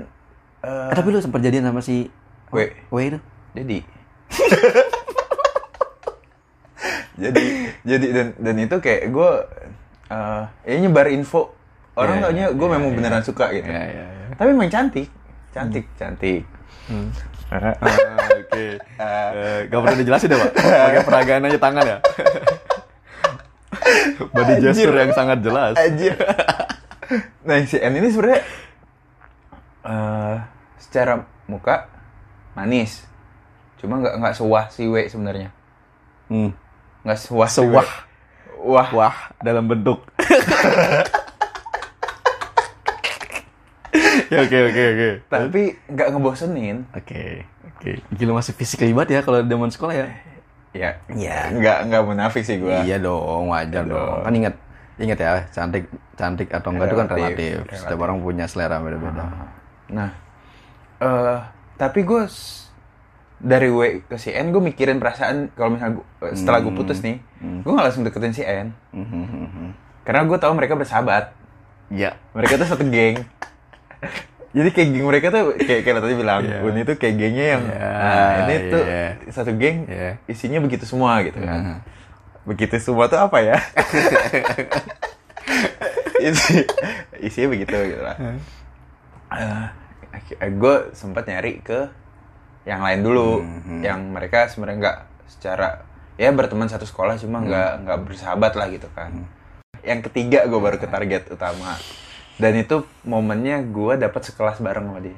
[0.67, 2.11] Eh, tapi lu sempat jadian sama si
[2.51, 2.75] W.
[2.91, 3.19] W itu?
[3.55, 3.79] jadi
[7.23, 7.45] jadi
[7.87, 9.31] jadi dan dan itu kayak gue
[10.11, 11.55] eh ya nyebar info
[11.95, 12.97] orang Iya, taunya iya, gue iya, memang iya.
[12.99, 14.27] beneran suka gitu Iya, iya, iya.
[14.35, 15.09] tapi emang cantik
[15.57, 16.45] cantik cantik
[17.47, 17.73] Ah,
[18.37, 18.77] Oke.
[18.99, 20.51] Eh, Gak perlu dijelasin ya, Pak?
[20.53, 21.97] Pakai peragaan aja tangan ya?
[24.29, 25.73] Body gesture yang sangat jelas.
[25.75, 26.13] aja
[27.41, 28.41] nah si N ini sebenarnya
[29.85, 30.37] eh
[30.77, 31.87] secara muka
[32.53, 33.05] manis
[33.77, 35.49] cuma nggak nggak sewah si W sebenarnya
[36.27, 36.51] Hmm.
[37.01, 37.79] nggak sewah si W.
[37.79, 37.89] Sewah.
[38.59, 40.03] wah Wah, dalam bentuk.
[43.95, 45.11] ya, oke, oke, oke.
[45.27, 47.91] tapi nggak ngebosenin Oke, oke.
[48.13, 50.07] Gila masih fisik libat ya kalau zaman sekolah ya?
[50.73, 51.39] ya Iya.
[51.53, 53.97] nggak nggak munafik sih gue Iya dong, wajar Iya dong.
[53.97, 54.23] dong.
[54.23, 54.55] Kan ingat,
[54.97, 57.79] ingat ya, cantik, cantik atau enggak itu kan Relatif, relatif.
[57.79, 59.25] Setiap orang punya selera beda-beda.
[59.89, 60.11] Nah,
[60.99, 61.39] eh
[61.77, 62.23] tapi gue
[63.39, 67.01] dari W ke si N gue mikirin perasaan kalau misalnya gua- eh, setelah gue putus
[67.01, 68.73] nih, gue gak langsung deketin si N
[70.03, 71.33] karena gue tahu mereka bersahabat.
[71.89, 72.17] Iya.
[72.33, 73.25] Mereka tuh satu geng.
[74.57, 76.65] Jadi kayak geng mereka tuh kayak kayak tadi bilang, Iya.
[76.65, 79.07] Uni tuh kayak gengnya yang Iya, nah, ini tuh iya.
[79.29, 80.11] satu geng Iya.
[80.25, 81.61] isinya begitu semua gitu kan.
[81.61, 81.77] Mhm.
[82.49, 83.57] Begitu semua tuh apa ya?
[86.17, 86.65] Isi,
[87.21, 88.17] isinya begitu gitu lah.
[90.41, 91.93] gue sempat nyari ke
[92.65, 93.79] yang lain dulu, Mhm.
[93.85, 95.85] yang mereka sebenarnya nggak secara
[96.17, 99.13] ya berteman satu sekolah cuma nggak nggak bersahabat lah gitu kan.
[99.85, 101.77] Yang ketiga gue baru ke target utama
[102.37, 105.17] dan itu momennya gue dapat sekelas bareng sama dia.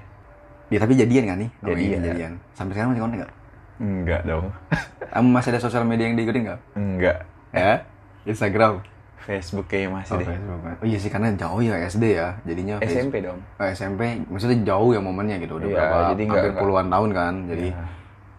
[0.69, 1.51] Ya tapi jadian kan nih?
[1.63, 2.01] Jadian.
[2.03, 2.33] jadian.
[2.53, 3.33] Sampai sekarang masih kontak nggak?
[3.79, 4.47] Enggak dong,
[5.13, 6.61] Kamu masih ada sosial media yang diikutin nggak?
[6.75, 7.19] enggak.
[7.51, 7.87] Ya?
[8.25, 8.83] Instagram.
[9.19, 10.27] Facebook kayaknya masih Oh, deh.
[10.27, 10.61] Facebook.
[10.75, 12.97] Oh iya sih karena jauh ya SD ya, jadinya Facebook.
[12.99, 13.39] SMP dong.
[13.55, 17.11] Oh, SMP, maksudnya jauh ya momennya gitu, udah Iya, berapa, jadi hampir nggak- puluhan tahun
[17.13, 17.85] kan, jadi Iya.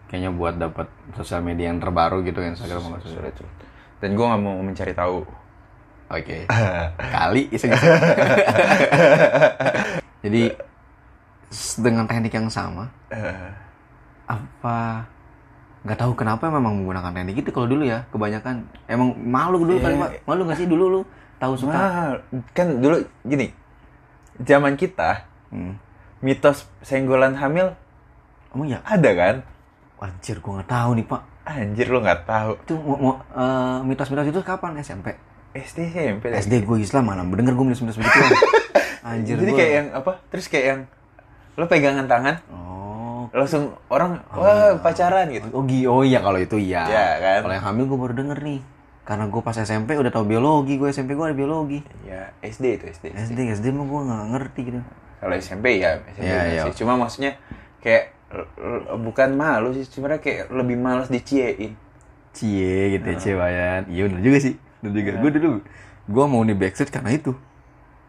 [0.06, 3.16] kayaknya buat dapat sosial media yang terbaru gitu Instagram nggak sulit.
[3.16, 3.54] Sulit, sulit.
[3.98, 5.18] Dan gue nggak mau mencari tahu.
[6.10, 6.44] Oke,
[7.14, 7.70] kali iseng.
[10.26, 10.42] jadi
[11.78, 13.50] dengan teknik yang sama, Eh,
[14.26, 15.06] apa
[15.80, 19.96] nggak tahu kenapa memang menggunakan teknik itu kalau dulu ya kebanyakan emang malu dulu kali
[19.96, 20.02] Iya.
[20.04, 20.10] Pak.
[20.28, 21.00] malu nggak sih dulu lu
[21.40, 22.12] tahu suka Nah,
[22.52, 23.48] kan dulu gini,
[24.38, 25.72] zaman kita hmm.
[26.20, 27.72] mitos senggolan hamil
[28.52, 29.36] emang ya ada kan?
[30.00, 32.52] anjir gua nggak tahu nih pak Anjir lu nggak tahu.
[32.60, 35.16] itu eh, mitos-mitos itu kapan SMP
[35.52, 36.42] SD SMP lagi.
[36.42, 38.18] SD gue Islam mana denger gue minus minus begitu
[39.02, 39.58] anjir Jadi gua.
[39.58, 40.12] kayak yang apa?
[40.28, 40.80] Terus kayak yang
[41.54, 45.50] lo pegangan tangan, oh langsung orang wah pacaran gitu.
[45.50, 47.38] oh, gi- oh iya kalau itu iya Iya, kan?
[47.42, 48.60] kalau yang hamil gue baru denger nih
[49.02, 52.84] karena gue pas SMP udah tahu biologi gue SMP gue ada biologi Ya SD itu
[52.88, 53.12] SD.
[53.12, 54.78] SD SD mah gue nggak ngerti gitu
[55.16, 56.62] Kalau SMP ya SMP Iya, iya.
[56.64, 56.74] sih.
[56.76, 57.36] Cuma maksudnya
[57.78, 58.14] kayak
[58.96, 61.74] bukan malu sih, sebenarnya kayak lebih males diciein.
[62.30, 65.58] cie gitu ya cie Bayan iya bener juga sih bener juga gue dulu
[66.10, 67.32] gue mau nih backstreet karena itu.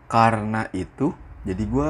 [0.09, 1.13] Karena itu
[1.45, 1.89] jadi gue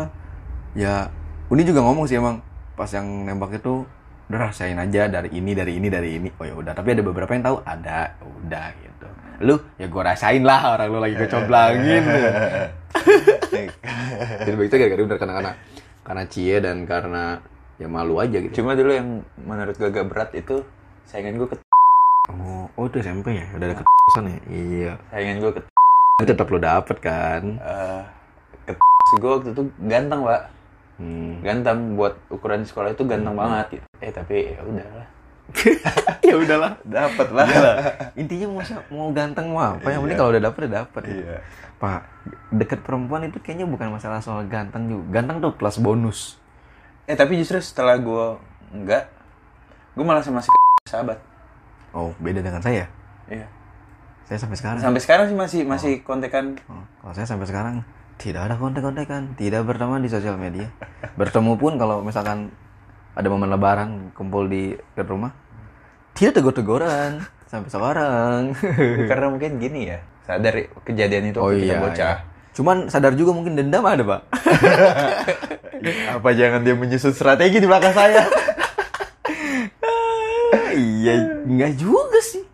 [0.77, 1.09] ya
[1.51, 2.39] Uni juga ngomong sih emang
[2.79, 3.83] pas yang nembak itu
[4.31, 6.29] udah rasain aja dari ini dari ini dari ini.
[6.39, 9.07] Oh ya udah tapi ada beberapa yang tahu ada udah gitu.
[9.41, 12.03] Lu ya gue rasain lah orang lu lagi kecomblangin
[14.45, 15.51] jadi begitu gara-gara udah karena karena
[16.05, 17.23] karena cie dan karena
[17.81, 18.61] ya malu aja gitu.
[18.61, 20.63] Cuma dulu yang menurut gue agak berat itu
[21.09, 21.55] saingan gue ke
[22.31, 23.45] oh, oh itu SMP ya?
[23.57, 23.75] Udah ada
[24.11, 24.39] kesan ya?
[24.51, 24.93] Iya.
[25.07, 25.61] Saingan gue ke
[26.19, 27.43] Tapi tetap lu dapet kan?
[27.63, 28.03] Eh
[28.67, 28.73] ke
[29.15, 30.43] gue waktu itu ganteng pak.
[31.01, 31.41] Hmm.
[31.41, 33.87] ganteng buat ukuran sekolah itu ganteng banget gitu.
[34.05, 35.07] eh tapi ya udahlah.
[36.21, 36.77] Ya udahlah.
[36.85, 37.47] Dapat lah.
[38.13, 38.61] Intinya mau
[38.93, 39.87] mau ganteng mau apa?
[39.89, 41.37] Yang penting kalau udah dapet udah dapet Iya.
[41.81, 42.05] pak
[42.53, 45.23] deket perempuan itu kayaknya bukan masalah soal ganteng juga.
[45.23, 46.37] Ganteng tuh plus bonus.
[47.09, 48.25] Eh tapi justru setelah gue
[48.75, 49.09] enggak
[49.97, 50.53] gue malah sama si
[50.85, 51.17] sahabat.
[51.97, 52.85] Oh beda dengan saya?
[53.25, 53.49] Iya
[54.31, 57.83] saya sampai sekarang sampai sekarang sih masih masih kontekan Oh, kalau saya sampai sekarang
[58.15, 60.71] tidak ada kontak-kontakan, tidak berteman di sosial media.
[61.19, 62.53] Bertemu pun kalau misalkan
[63.11, 65.35] ada momen lebaran kumpul di dekat rumah,
[66.15, 68.41] tidak tegur-teguran sampai sekarang.
[69.09, 70.53] karena mungkin gini ya sadar
[70.87, 72.29] kejadian itu oh waktu kita iya, bocah iya.
[72.55, 74.21] Cuman sadar juga mungkin dendam ada, Pak.
[76.21, 78.21] apa jangan dia menyusun strategi di belakang saya
[80.77, 82.45] iya, enggak juga sih.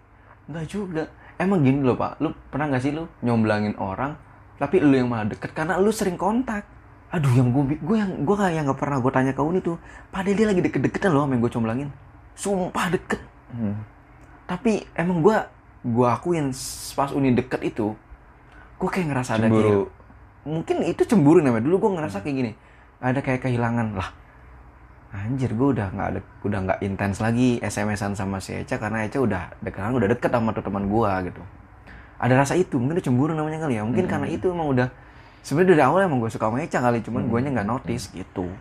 [0.49, 1.03] Enggak juga.
[1.37, 2.17] Emang gini loh, Pak.
[2.17, 4.17] Lu pernah nggak sih lu nyomblangin orang,
[4.57, 6.65] tapi lu yang malah deket karena lu sering kontak.
[7.07, 9.77] Aduh, yang gue gue yang gue kayak nggak pernah gue tanya ke Uni tuh.
[10.09, 11.89] Padahal dia lagi deket-deketan loh sama yang gue comblangin.
[12.33, 13.21] Sumpah deket.
[13.53, 13.79] Hmm.
[14.43, 15.37] Tapi emang gue
[15.87, 16.51] gue akuin
[16.93, 17.95] pas Uni deket itu,
[18.75, 19.63] gue kayak ngerasa ada Cemburu.
[19.87, 19.89] kayak-
[20.43, 21.63] mungkin itu cemburu namanya.
[21.63, 22.51] Dulu gue ngerasa kayak gini,
[22.99, 24.09] ada kayak kehilangan lah.
[25.07, 29.23] Anjir, gue udah nggak ada, udah nggak intens lagi SMS-an sama si Eca karena Eca
[29.23, 31.41] udah deket, udah deket sama tuh teman gue gitu.
[32.19, 33.87] Ada rasa itu, mungkin itu cemburu namanya kali ya.
[33.87, 34.87] Mungkin karena itu emang udah
[35.45, 38.51] sebenarnya dari awal emang gue suka sama Eca kali, cuman guanya nggak notice gitu.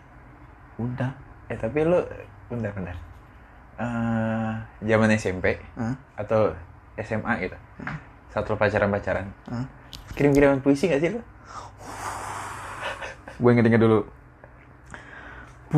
[0.78, 1.10] Udah.
[1.46, 2.02] eh tapi lu
[2.50, 2.96] bentar bentar
[3.76, 4.52] Eh,
[4.88, 5.92] zaman SMP Hah?
[6.16, 6.48] atau
[6.96, 7.56] SMA gitu
[8.32, 9.68] saat lu pacaran pacaran Hah?
[10.16, 11.20] kirim kiriman puisi gak sih lu
[13.36, 14.00] Gue inget-inget dulu.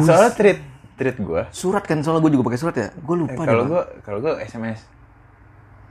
[0.00, 0.58] Soalnya treat
[0.94, 2.88] treat gue Surat kan, soalnya gue juga pakai surat ya.
[2.96, 4.80] Gue lupa deh, kalau gue kalau gue SMS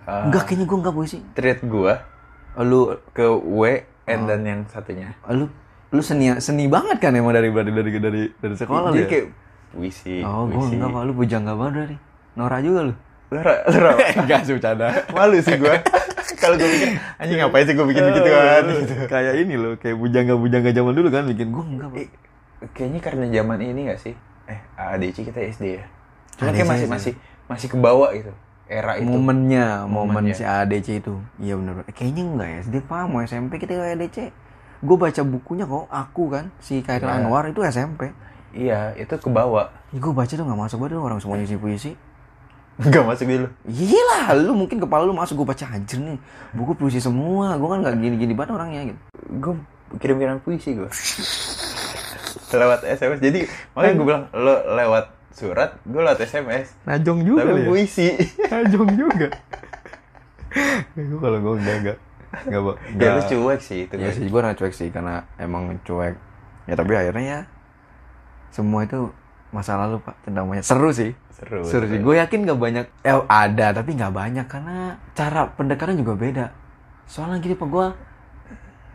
[0.03, 1.17] Eh, Enggak, kayaknya gue enggak puisi.
[1.33, 1.93] treat gue
[2.53, 2.79] Oh, Lu,
[3.11, 3.61] ke W
[4.05, 5.51] and dan yang satunya lu,
[5.89, 9.09] lu seni seni banget kan emang dari dari dari dari, dari sekolah lu jadi ya?
[9.09, 9.25] kayak
[9.69, 11.01] puisi Oh, gue enggak, Pak.
[11.01, 11.95] Lu bujangga banget dari.
[12.33, 12.93] Nora juga lu.
[13.27, 14.87] Lu ra- lu ra- Enggak sih, bercanda.
[15.09, 15.75] malu sih gue
[16.41, 18.63] kalau gue bikin anjing ngapain sih gue bikin begitu kan
[19.07, 21.89] kayak ini loh, kayak bujangga-bujangga zaman dulu kan bikin gue enggak.
[21.97, 22.07] Eh,
[22.73, 24.15] kayaknya karena zaman ini gak sih
[24.47, 25.85] eh ADC kita SD ya
[26.37, 26.89] cuma kayak masih sih.
[26.89, 27.13] masih
[27.47, 28.33] masih kebawa gitu
[28.67, 31.15] era itu Momennya, momen si ADC itu.
[31.39, 31.87] Iya benar.
[31.87, 34.17] Eh, kayaknya enggak ya, SD Pak, mau SMP kita kayak ADC.
[34.83, 37.15] Gue baca bukunya kok, aku kan, si Khairul Ya.
[37.15, 38.11] Anwar itu SMP.
[38.51, 41.91] iya itu kebawa Ya, gue baca tuh nggak masuk banget orang semua ngisi puisi.
[42.77, 46.19] nggak masuk dulu Iya lah, lu mungkin kepala lu masuk gue baca anjir nih.
[46.51, 48.99] Buku puisi semua, gue kan nggak gini-gini banget orangnya gitu.
[49.31, 49.53] gue
[49.95, 50.91] kirim-kirim puisi gue
[52.55, 53.39] lewat SMS jadi
[53.75, 58.09] makanya gue bilang lo lewat surat gue lewat SMS Najong tapi puisi.
[58.49, 59.29] Najong juga.
[60.97, 61.97] gue kalau gue enggak enggak
[62.49, 62.75] enggak Pak.
[62.97, 66.17] ya lu cuek sih itu Ya sih, gue cuek sih karena emang cuek.
[66.65, 67.39] Ya tapi akhirnya ya
[68.49, 69.13] semua itu
[69.53, 70.15] masa lalu pak.
[70.25, 71.13] Tentang banyak seru sih.
[71.37, 72.01] Seru, seru sih.
[72.01, 76.45] gue yakin gak banyak eh ada tapi nggak banyak karena cara pendekatan juga beda.
[77.05, 77.87] Soalnya gini pak gue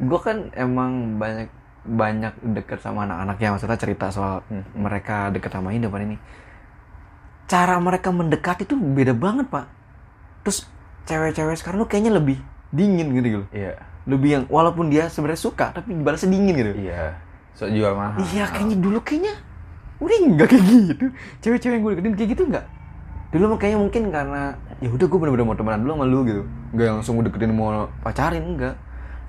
[0.02, 4.62] gue kan emang banyak banyak deket sama anak-anaknya maksudnya cerita soal Hmm.
[4.78, 6.16] mereka deket sama ini depan ini.
[7.50, 9.66] Cara mereka mendekat itu beda banget pak.
[10.46, 10.66] Terus
[11.04, 12.38] cewek-cewek sekarang tuh kayaknya lebih
[12.70, 13.46] dingin gitu gitu.
[13.52, 13.76] Iya.
[14.06, 16.72] Lebih yang walaupun dia sebenarnya suka tapi balasnya dingin gitu.
[16.88, 17.18] Iya.
[17.52, 18.22] So jual mahal.
[18.32, 19.34] Iya kayaknya dulu kayaknya
[20.00, 21.06] udah nggak kayak gitu.
[21.44, 22.66] Cewek-cewek yang gue deketin kayak gitu nggak
[23.32, 24.42] dulu mah kayaknya mungkin karena
[24.76, 26.42] ya udah gue bener-bener mau temenan dulu sama lu gitu.
[26.76, 28.74] Nggak yang langsung gue deketin mau pacarin enggak.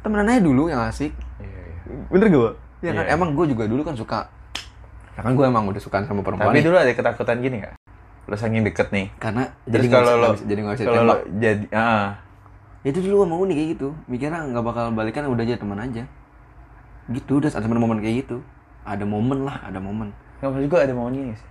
[0.03, 1.11] Temenan aja dulu yang asik.
[1.39, 1.52] Iya.
[2.09, 2.53] Bener gak Pak?
[2.79, 3.13] ya kan Iya.
[3.13, 4.19] emang gue juga dulu kan suka
[5.13, 6.65] ya kan gue emang udah suka sama perempuan tapi nih.
[6.65, 7.73] dulu ada ketakutan gini gak
[8.23, 10.85] lo saking deket nih karena Terus jadi kalau bisa- lo nggak bisa- jadi nggak bisa
[10.85, 12.07] kalau lo jadi ah
[12.83, 13.95] Ya itu dulu sama Uni kayak gitu.
[14.05, 16.03] Mikirnya nggak bakal balikan udah aja teman aja.
[17.07, 18.43] Gitu udah ada momen kayak gitu.
[18.83, 20.11] Ada momen lah, ada momen.
[20.39, 21.47] Nggak maksud gue ada maunya sih.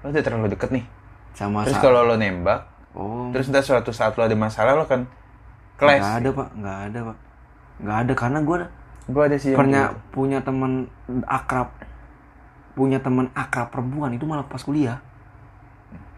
[0.00, 0.84] Lo udah terlalu deket nih.
[1.30, 4.84] Sama Terus saat- kalau lo nembak, oh, terus udah suatu saat lo ada masalah lo
[4.84, 5.04] kan
[5.76, 6.00] clash.
[6.00, 7.16] nggak ada pak, nggak ada pak,
[7.78, 8.56] nggak ada karena gue
[9.10, 9.98] Gue ada sih punya gitu.
[10.12, 10.86] punya teman
[11.24, 11.74] akrab,
[12.72, 15.02] punya teman akrab perempuan itu malah pas kuliah.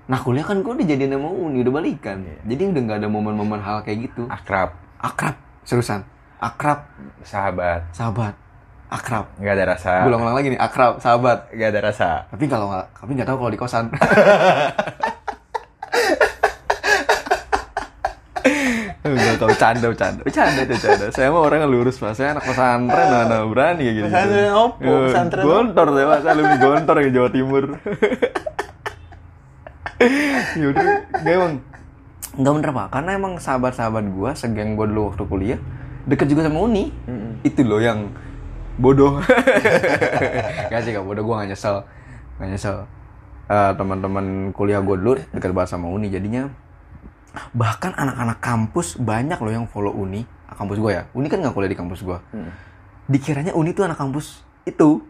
[0.04, 2.36] Nah kuliah kan gue dijadiin sama Uni udah balikan, Iya.
[2.44, 4.28] jadi udah nggak ada momen-momen hal kayak gitu.
[4.28, 6.02] akrab, Akrab, seriusan,
[6.36, 6.84] akrab,
[7.22, 8.34] sahabat, sahabat,
[8.86, 9.30] akrab.
[9.36, 9.92] nggak ada rasa.
[10.02, 11.48] Gue ulang-ulang lagi nih, akrab, sahabat.
[11.50, 12.08] Nggak ada rasa.
[12.28, 13.84] Tapi kalau nggak, tapi nggak tahu kalau di kosan.
[19.02, 20.20] Enggak, kau bercanda, bercanda.
[20.26, 21.06] Bercanda, bercanda.
[21.14, 22.18] Saya mah orangnya lurus, Pak.
[22.18, 24.06] Saya anak pesantren, mana berani kayak gitu.
[24.10, 24.82] Pesantren opo?
[24.82, 26.18] Eh, Pesantren Gontor saya, Pak.
[26.26, 27.64] Saya lebih gontor ke Jawa Timur.
[30.58, 30.82] ya udah,
[31.14, 31.52] enggak emang.
[32.34, 32.86] Enggak bener, Pak.
[32.90, 35.60] Karena emang sahabat-sahabat gua, segeng gua dulu waktu kuliah,
[36.10, 36.90] deket juga sama Uni.
[37.46, 38.10] Itu loh yang
[38.82, 39.22] bodoh.
[40.74, 41.22] gak sih, gak bodoh.
[41.22, 41.86] Gua gak nyesel.
[42.42, 42.76] Gak nyesel.
[43.46, 46.10] Eh, teman-teman kuliah gua dulu deket banget sama Uni.
[46.10, 46.50] Jadinya
[47.52, 50.24] bahkan anak-anak kampus banyak loh yang follow Uni.
[50.48, 51.08] Ah, kampus gue ya?
[51.16, 52.18] Uni kan nggak kuliah di kampus gue
[53.08, 55.00] dikiranya Uni tuh anak kampus itu.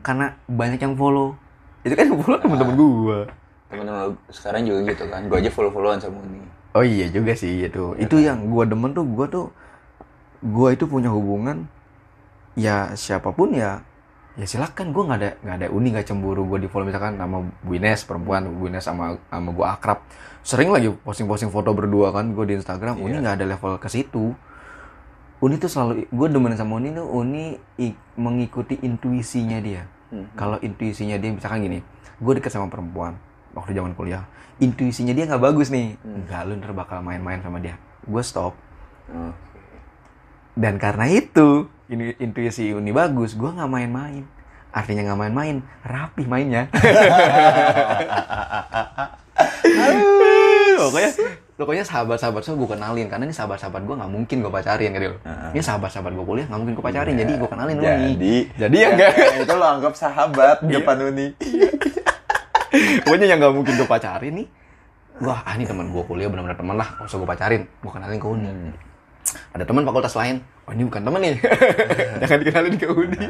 [0.00, 1.36] Karena banyak yang follow.
[1.84, 3.20] Itu kan yang follow teman-teman gue
[3.68, 5.28] Temen-temen lo sekarang juga gitu kan.
[5.28, 6.40] Gue aja follow-followan sama Uni.
[6.72, 9.46] oh iya juga sih itu itu yang gue demen tuh gue tuh
[10.44, 11.64] gue itu punya hubungan
[12.54, 13.82] ya siapa pun ya
[14.38, 14.94] ya silakan.
[14.94, 16.46] Gue nggak ada nggak ada uni nggak cemburu.
[16.46, 19.98] Gue di follow misalkan sama Bu Ines perempuan Bu Ines sama sama gue akrab.
[20.46, 23.02] Sering lagi posting-posting foto berdua kan gue di Instagram.
[23.02, 24.32] Uni nggak ada level ke situ.
[25.38, 29.82] Uni tuh selalu gue demen sama Uni tuh Uni i- mengikuti intuisinya dia.
[30.34, 31.78] Kalau intuisinya dia misalkan gini
[32.18, 33.14] gue deket sama perempuan
[33.54, 34.24] waktu zaman kuliah
[34.58, 35.94] intuisinya dia nggak bagus nih.
[36.00, 37.76] Nggak lu ntar bakal main-main sama dia.
[38.02, 38.54] Gue stop
[40.58, 44.26] dan karena itu ini intuisi Uni bagus gue nggak main-main.
[44.74, 46.66] Artinya nggak main-main rapi mainnya.
[50.78, 51.10] Pokoknya
[51.58, 55.14] pokoknya sahabat-sahabat saya gue kenalin karena ini sahabat-sahabat gue nggak mungkin gue pacarin gitu.
[55.14, 55.18] Loh
[55.54, 57.86] ini sahabat-sahabat gue kuliah nggak mungkin gue pacarin jadi gue kenalin Uni.
[58.14, 59.10] Jadi, jadi ya enggak
[59.46, 61.26] itu lo anggap sahabat di depan Uni.
[63.04, 64.48] pokoknya yang nggak mungkin gue pacarin nih
[65.24, 68.18] wah ah, ini teman gue kuliah benar-benar teman lah nggak usah gue pacarin gue kenalin
[68.20, 68.48] ke Uni
[69.52, 70.44] ada teman fakultas lain.
[70.68, 71.36] Oh ini bukan teman nih.
[72.22, 73.26] Jangan dikenalin ke Uni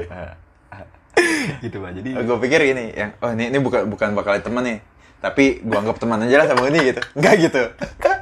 [1.64, 1.90] gitu pak.
[1.98, 4.78] Jadi gue pikir ini yang oh ini ini bukan bukan bakal temen nih.
[5.18, 7.00] Tapi gue anggap teman aja lah sama Uni gitu.
[7.18, 7.62] Enggak gitu.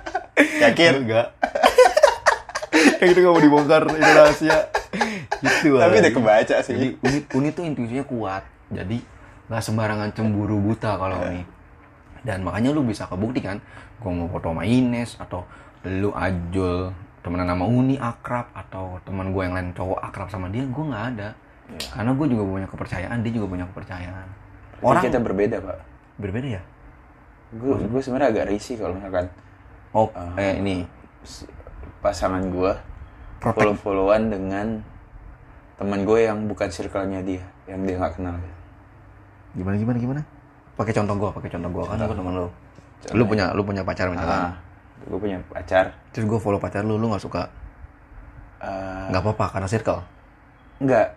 [0.65, 0.93] Yakin?
[1.05, 1.27] Enggak.
[2.97, 4.59] Kayak gitu nggak mau dibongkar itu rahasia.
[5.37, 8.45] Gitu tapi udah kebaca jadi sih Uni, Uni tuh intuisinya kuat.
[8.73, 9.01] Jadi
[9.47, 11.45] nggak sembarangan cemburu buta kalau Uni.
[12.25, 13.61] Dan makanya lu bisa kebukti kan
[14.01, 15.45] gua mau foto sama Ines atau
[15.87, 16.91] lu ajul
[17.27, 21.05] temenan sama Uni akrab atau teman gue yang lain cowok akrab sama dia gue nggak
[21.19, 21.35] ada.
[21.91, 24.27] Karena gue juga punya kepercayaan dia juga punya kepercayaan.
[24.79, 25.79] Orang kita berbeda pak.
[26.23, 26.63] Berbeda ya?
[27.51, 29.27] Gue gue sebenarnya agak risih kalau misalkan
[29.91, 30.07] oh
[30.39, 30.87] eh ini.
[31.99, 32.71] pasangan gue
[33.43, 34.79] follow followan dengan
[35.75, 38.39] teman gue yang bukan circle-nya dia yang dia nggak kenal.
[39.59, 40.23] Gimana gimana gimana?
[40.79, 42.49] Pakai contoh gue pakai contoh gue kan gue teman lu.
[43.11, 44.55] Lu punya lu punya pacar misalkan.
[44.55, 44.66] Ah
[45.07, 45.95] gue punya pacar.
[46.11, 47.49] Terus gue follow pacar lu lu nggak suka?
[48.59, 50.01] Eh, nggak apa-apa karena circle?
[50.79, 51.09] Nggak.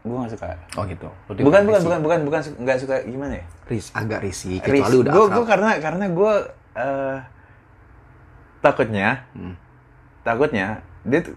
[0.00, 0.46] Gue nggak suka.
[0.74, 1.08] Oh gitu.
[1.28, 3.44] Bukan bukan bukan bukan bukan su- nggak suka gimana ya?
[3.66, 5.44] Ris agak risih kecuali udah gue akrab.
[5.46, 6.32] karena karena gue
[6.74, 7.18] eh,
[8.58, 9.54] takutnya Hmm.
[10.20, 11.34] takutnya dia tuh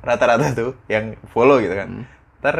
[0.00, 1.88] rata-rata tuh yang follow gitu kan.
[1.88, 2.04] Hmm.
[2.38, 2.54] ntar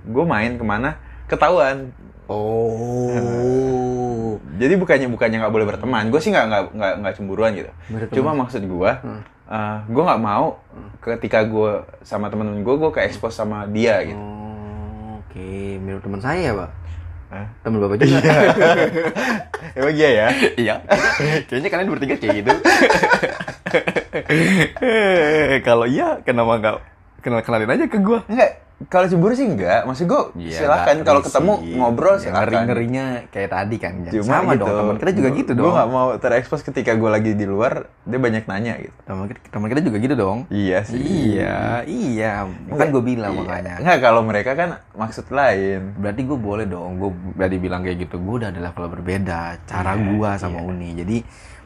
[0.00, 0.94] gue main ke mana
[1.26, 1.90] ketahuan
[2.30, 3.90] oh.
[4.60, 6.12] Jadi bukannya bukannya nggak boleh berteman.
[6.12, 7.72] Gue sih nggak nggak nggak cemburuan gitu.
[7.90, 8.14] Berteman.
[8.14, 8.92] cuma maksud gue
[9.50, 9.82] Hmm.
[9.90, 10.62] gue nggak mau
[11.02, 14.20] ketika gue sama temen-temen gue gue ke expose sama dia gitu.
[14.20, 15.50] Oh, oke.
[15.82, 16.70] Mirip teman saya pak.
[17.30, 17.46] Hah?
[17.62, 18.20] teman bapak juga.
[19.78, 20.26] Emang iya ya?
[20.54, 20.74] Iya.
[21.50, 22.52] Kayaknya kalian bertiga kayak gitu.
[25.66, 26.76] Kalau iya kenapa nggak
[27.20, 28.52] kenal kenalin aja ke gue enggak
[28.88, 29.84] kalau cemburu sih enggak.
[29.84, 32.40] Maksud gue Iya, silakan kalau ketemu ngobrol ya, silakan.
[32.40, 33.92] ngeri ngerinya kayak tadi kan.
[34.00, 36.96] Ya, Cuma sama gitu, dong teman kita juga gitu dong Gue gak mau terekspos ketika
[36.96, 37.72] gue lagi di luar,
[38.08, 38.96] dia banyak nanya gitu.
[39.04, 40.38] teman kita, teman kita juga gitu dong.
[40.48, 40.96] Iya sih.
[40.96, 42.48] iya iya.
[42.72, 43.40] Kan gue bilang Iya.
[43.44, 43.72] makanya.
[43.84, 45.80] Enggak, kalau mereka kan maksud lain.
[46.00, 46.90] berarti gue boleh dong.
[46.96, 50.96] Gue berarti bilang kayak gitu gue udah ada level berbeda cara Iya, gue sama Uni.
[50.96, 51.16] Jadi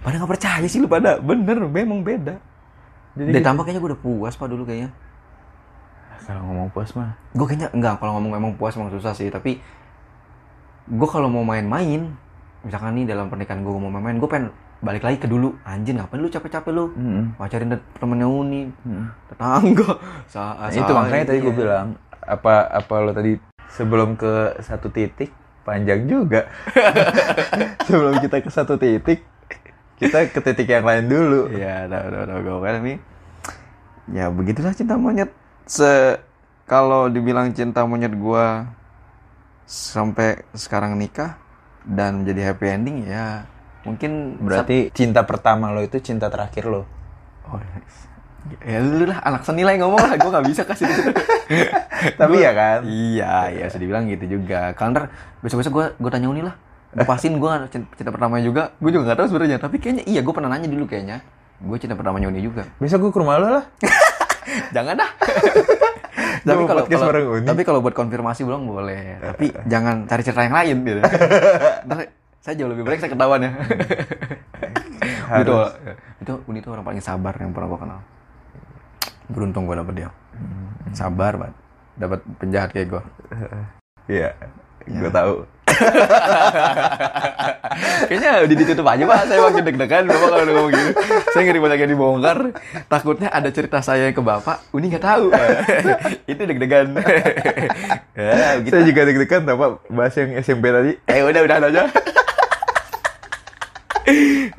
[0.03, 1.23] pada nggak percaya sih lu pada.
[1.23, 2.43] Bener memang beda.
[3.15, 3.47] Jadi Jadi gitu.
[3.47, 4.91] tambah kayaknya gue udah puas pak dulu kayaknya
[6.23, 7.19] Kalau ngomong puas mah.
[7.35, 9.59] gue kayaknya enggak kalau ngomong emang puas emang susah sih tapi
[10.87, 12.15] gue kalau mau main-main
[12.63, 14.49] misalkan nih dalam pernikahan gue mau main-main gue pengen
[14.85, 17.41] balik lagi ke dulu anjing ngapain lu capek-capek lu Mm-mm.
[17.41, 18.69] pacarin temennya uni
[19.33, 19.97] tetangga
[20.33, 21.61] sa Nah, itu makanya tadi gue iya.
[21.61, 21.89] bilang
[22.21, 23.37] apa apa lo tadi
[23.73, 25.33] sebelum ke satu titik
[25.65, 26.45] panjang juga.
[27.89, 29.25] sebelum kita ke satu titik
[29.97, 31.49] kita ke titik yang lain dulu.
[31.49, 32.95] Iya, udah udah udah gue kan ini.
[34.13, 35.33] Ya begitulah cinta monyet.
[35.65, 36.21] Se
[36.69, 38.69] kalau dibilang cinta monyet gua
[39.65, 41.41] sampai sekarang nikah
[41.89, 43.49] dan menjadi happy ending ya
[43.85, 46.89] mungkin Berarti cinta pertama lo itu cinta terakhir lo.
[47.49, 47.61] Oh,
[48.65, 51.13] ya lu lah anak seni lah yang ngomong lah gue nggak bisa kasih itu
[52.21, 52.79] Tapi ya kan.
[52.85, 54.73] iya iya sudah bilang gitu juga.
[54.77, 55.13] Kalau ntar
[55.45, 56.57] besok besok gue gue tanya uni lah.
[56.93, 58.63] Gue pastiin gue cinta, cinta pertamanya juga.
[58.81, 61.21] Gue juga nggak tahu sebenarnya tapi kayaknya iya gue pernah nanya dulu kayaknya.
[61.61, 62.65] Gue cinta pertamanya uni juga.
[62.81, 63.65] Besok gue ke rumah lo lah.
[64.71, 65.11] jangan dah.
[66.45, 67.09] Tapi kalau kalau-
[67.43, 69.17] tapi kalau buat konfirmasi belum boleh.
[69.19, 71.01] Tapi jangan cari cerita yang lain gitu.
[71.89, 71.99] Ntar
[72.39, 73.51] saya jauh lebih baik saya ketahuan ya.
[75.41, 75.55] Itu
[76.21, 78.01] itu Uni itu orang paling sabar yang pernah gue kenal.
[79.27, 80.11] Beruntung gue dapet dia.
[80.93, 81.57] Sabar banget
[81.95, 83.03] dapat penjahat kayak gue
[84.07, 84.31] Iya.
[84.85, 85.49] Gue tahu.
[88.09, 90.91] Kayaknya udah ditutup aja pak saya makin deg-degan bapak kalau ngomong gitu
[91.33, 92.39] saya ngeri banyak yang dibongkar
[92.87, 95.33] takutnya ada cerita saya ke bapak Uni nggak tahu
[96.31, 96.87] itu deg-degan
[98.19, 98.75] ya, gitu.
[98.75, 100.93] Saya juga deg-degan tau Pak bahas yang SMP tadi.
[101.09, 101.83] Eh udah udah aja.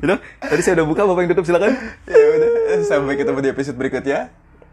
[0.02, 1.72] udah, tadi saya udah buka bapak yang tutup silakan.
[2.08, 2.50] ya udah,
[2.84, 4.18] sampai ketemu di episode berikutnya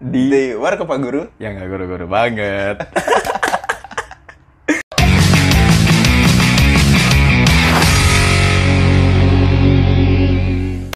[0.01, 1.29] di, di War Pak Guru.
[1.37, 2.77] Ya nggak guru-guru banget.